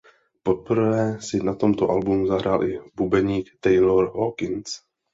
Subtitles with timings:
[0.47, 4.69] Poprvé si na tomto albu zahrál i bubeník Taylor Hawkins.